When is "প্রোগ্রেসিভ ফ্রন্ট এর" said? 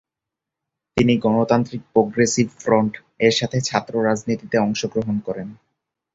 1.93-3.33